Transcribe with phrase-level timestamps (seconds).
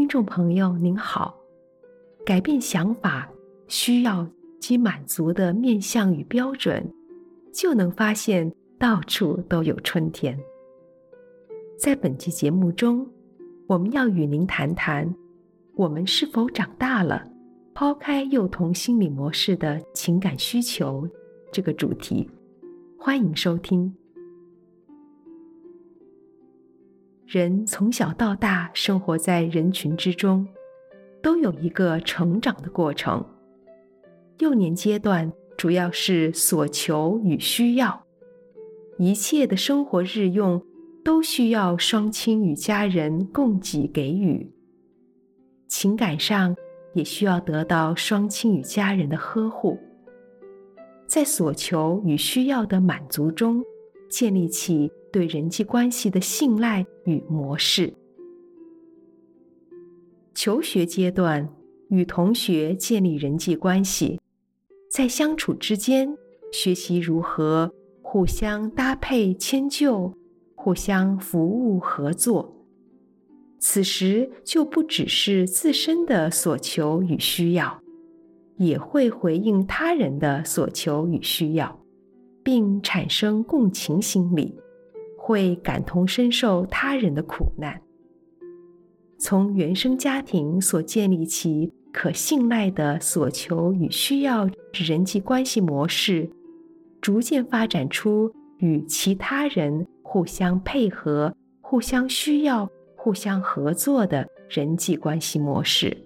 [0.00, 1.38] 听众朋友您好，
[2.24, 3.30] 改变想法、
[3.68, 4.26] 需要
[4.58, 6.90] 及满足的面向与标准，
[7.52, 10.40] 就能发现到处都有春天。
[11.78, 13.06] 在本期节目中，
[13.66, 15.14] 我们要与您谈谈：
[15.74, 17.22] 我们是否长大了？
[17.74, 21.06] 抛开幼童心理模式的情感需求
[21.52, 22.26] 这个主题。
[22.98, 23.94] 欢迎收听。
[27.32, 30.44] 人从小到大生活在人群之中，
[31.22, 33.24] 都有一个成长的过程。
[34.40, 38.04] 幼年阶段主要是所求与需要，
[38.98, 40.60] 一切的生活日用
[41.04, 44.52] 都需要双亲与家人供给给予，
[45.68, 46.56] 情感上
[46.94, 49.78] 也需要得到双亲与家人的呵护，
[51.06, 53.62] 在所求与需要的满足中，
[54.10, 57.94] 建立起对人际关系的信赖与模式。
[60.34, 61.48] 求学阶段，
[61.88, 64.20] 与同学建立人际关系，
[64.90, 66.16] 在相处之间
[66.52, 67.72] 学习如何
[68.02, 70.12] 互相搭配迁就、
[70.54, 72.56] 互相服务合作。
[73.58, 77.82] 此时就不只是自身的所求与需要，
[78.56, 81.78] 也会回应他人的所求与需要，
[82.42, 84.58] 并产生共情心理。
[85.22, 87.80] 会感同身受他人的苦难，
[89.16, 96.28] 从原生家庭所建立起可信赖的所求与需要人际关系模式，
[97.00, 105.96] 逐渐发展出与其他人互相配合、互相需要、互相合作的人际关系模式。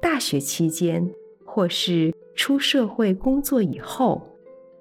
[0.00, 1.10] 大学期间，
[1.54, 4.26] 或是出社会工作以后。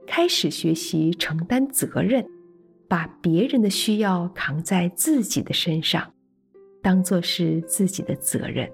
[0.07, 2.25] 开始学习承担责任，
[2.89, 6.11] 把别人的需要扛在自己的身上，
[6.81, 8.69] 当做是自己的责任。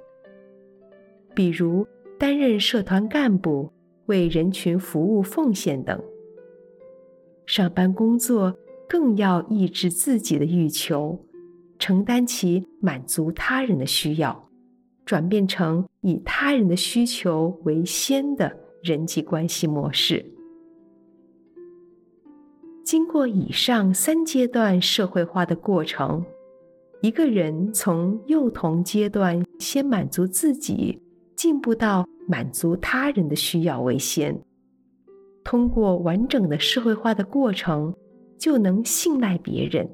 [1.35, 1.85] 比如
[2.17, 3.71] 担任社团干部，
[4.07, 6.01] 为人群服务奉献等。
[7.45, 8.57] 上班工作
[8.89, 11.23] 更要抑制自己的欲求，
[11.77, 14.46] 承担起满足他人的需要，
[15.07, 20.23] 转变成以他人的需求为先的人际关系模式。
[22.83, 26.23] 经过以上三阶段社会化的过程，
[27.01, 31.01] 一个人从幼童阶段先满足自己，
[31.35, 34.37] 进步到满足他人的需要为先。
[35.43, 37.95] 通过完整的社会化的过程，
[38.37, 39.89] 就能信赖别人，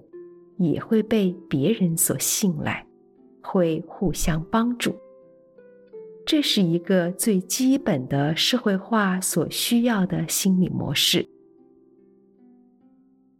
[0.57, 2.85] 也会被别人所信赖，
[3.41, 4.95] 会互相帮助。
[6.33, 11.23] 这是一个最基本的社会化所需要的心理模式。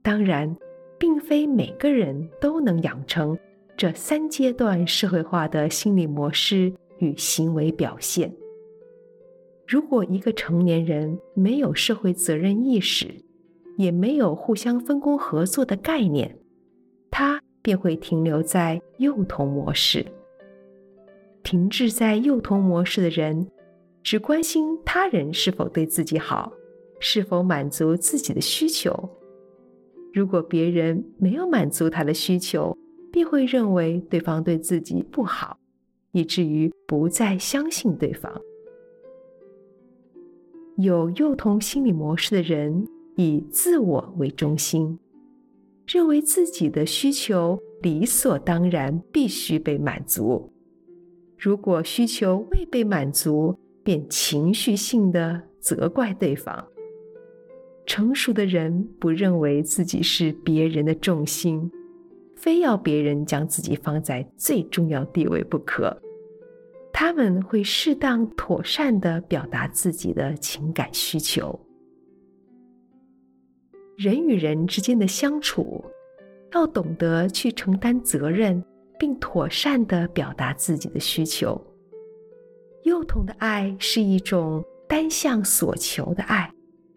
[0.04, 0.56] 当然，
[1.00, 3.36] 并非每个人都能养成
[3.76, 8.31] 这三阶段社会化的心理模式与行为表现。
[9.68, 13.08] 如果一个成年人没有社会责任意识，
[13.75, 16.38] 也没有互相分工合作的概念，
[17.10, 20.06] 他便会停留在幼童模式。
[21.44, 23.48] 停滞在幼童模式的人，
[24.02, 26.52] 只关心他人是否对自己好，
[27.00, 29.09] 是否满足自己的需求。
[30.14, 32.78] 如果别人没有满足他的需求，
[33.12, 35.58] 便会认为对方对自己不好，
[36.12, 38.31] 以至于不再相信对方。
[40.78, 44.98] 有幼童心理模式的人以自我为中心，
[45.88, 50.53] 认为自己的需求理所当然必须被满足。
[51.44, 56.66] 如果需求未被满足，便情绪性的责怪对方。
[57.86, 61.70] 成熟的人不认为自己是别人的重心，
[62.38, 66.02] 非要别人将自己放在最重要地位不可。
[66.94, 71.60] 他们会适当妥善地表达自己的情感需求。
[73.98, 75.84] 人与人之间的相处，
[76.54, 78.63] 要懂得去承担责任，
[79.00, 81.60] 并妥善地表达自己的需求。
[82.84, 86.54] 幼童的爱是一种单向所求的爱。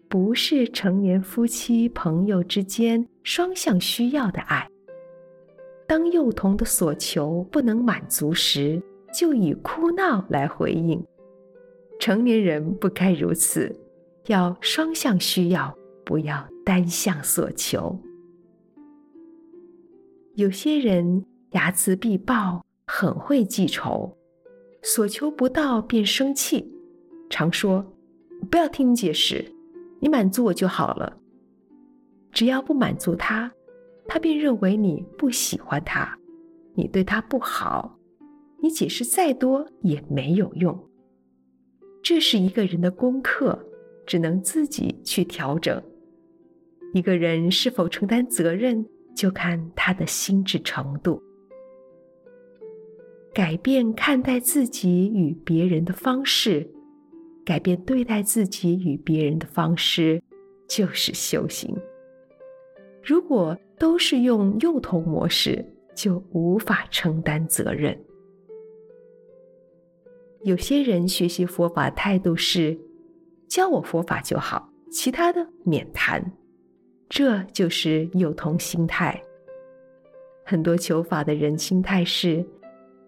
[0.09, 4.65] 不是成年夫妻朋友之间双向需要的爱。
[5.85, 8.81] 当幼童的所求不能满足时，
[9.13, 11.05] 就以哭闹来回应。
[11.99, 13.75] 成年人不该如此，
[14.27, 17.99] 要双向需要，不要单向所求。
[20.35, 24.17] 有些人睚眦必报，很会记仇，
[24.81, 26.71] 所求不到便生气，
[27.29, 27.93] 常说
[28.51, 29.53] ：“不要听你解释。”
[29.99, 31.17] 你满足我就好了。
[32.31, 33.51] 只要不满足他，
[34.07, 36.15] 他便认为你不喜欢他，
[36.75, 37.97] 你对他不好，
[38.61, 40.87] 你解释再多也没有用。
[42.03, 43.57] 这是一个人的功课，
[44.05, 45.81] 只能自己去调整。
[46.93, 48.85] 一个人是否承担责任，
[49.15, 51.19] 就看他的心智程度。
[53.37, 56.67] 改变看待自己与别人的方式，
[57.45, 60.19] 改变对待自己与别人的方式，
[60.67, 61.77] 就是修行。
[63.03, 65.63] 如果都是用幼童模式，
[65.93, 67.95] 就无法承担责任。
[70.41, 72.75] 有些人学习佛法态度是，
[73.47, 76.33] 教我佛法就好，其他的免谈。
[77.07, 79.21] 这就是幼童心态。
[80.43, 82.43] 很多求法的人心态是。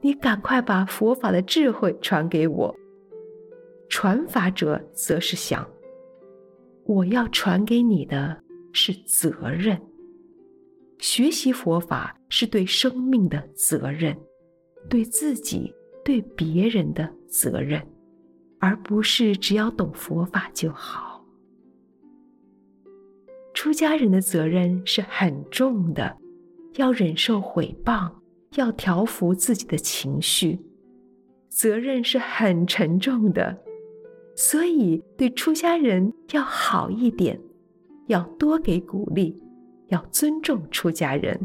[0.02, 2.76] 你赶快把佛法的智慧传给我。
[3.90, 5.68] 传法者则是想，
[6.86, 9.80] 我要传给你的是责任。
[11.00, 14.16] 学习佛法是对生命的责任，
[14.90, 15.74] 对自己、
[16.04, 17.82] 对别人的责任，
[18.60, 21.26] 而不是只要懂佛法就好。
[23.54, 26.16] 出家人的责任是很重的，
[26.76, 28.12] 要忍受毁谤。
[28.56, 30.60] 要调伏自己的情绪，
[31.50, 33.58] 责任是很沉重的，
[34.36, 37.40] 所以对出家人要好一点，
[38.08, 39.40] 要多给鼓励，
[39.88, 41.40] 要尊重出家人，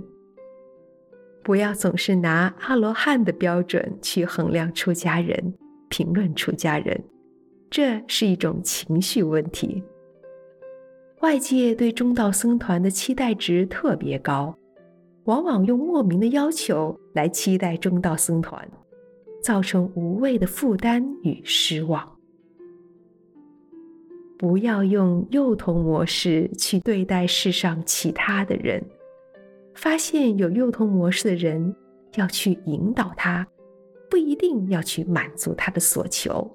[1.42, 5.54] 不要总是拿阿罗汉的标准去衡量出家人、
[5.88, 7.04] 评论出家人，
[7.68, 9.82] 这是一种情绪问题。
[11.20, 14.58] 外界对中道僧团的期待值特别高。
[15.24, 18.68] 往往用莫名的要求来期待中道僧团，
[19.42, 22.10] 造成无谓的负担与失望。
[24.36, 28.84] 不要用幼童模式去对待世上其他的人。
[29.74, 31.74] 发现有幼童模式的人，
[32.16, 33.44] 要去引导他，
[34.08, 36.48] 不一定要去满足他的所求。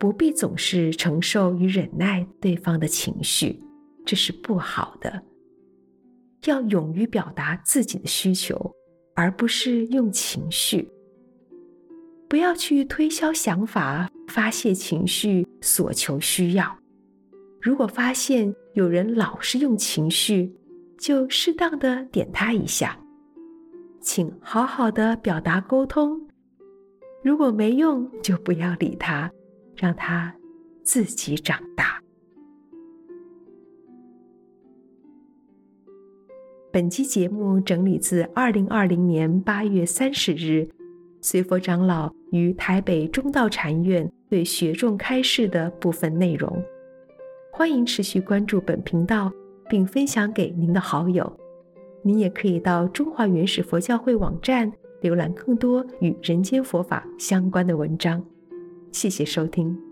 [0.00, 3.62] 不必总是承受与忍耐对方的情绪，
[4.04, 5.22] 这是不好的。
[6.48, 8.74] 要勇于表达自己的需求，
[9.14, 10.88] 而不是用情绪。
[12.28, 16.78] 不要去推销想法、发泄情绪、索求需要。
[17.60, 20.54] 如果发现有人老是用情绪，
[20.98, 22.98] 就适当的点他一下，
[24.00, 26.20] 请好好的表达沟通。
[27.22, 29.30] 如果没用，就不要理他，
[29.76, 30.34] 让他
[30.82, 32.00] 自己长大。
[36.78, 40.68] 本期节目整理自二零二零年八月三十日，
[41.20, 46.62] 随佛长老于台北中道禅院对学众开示的部分内容。
[47.52, 49.28] 欢迎持续关注本频道，
[49.68, 51.36] 并分享给您的好友。
[52.04, 54.72] 您也可以到中华原始佛教会网站
[55.02, 58.24] 浏览更多与人间佛法相关的文章。
[58.92, 59.87] 谢谢收听。